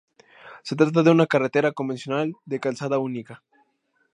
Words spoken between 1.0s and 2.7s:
de una carretera convencional de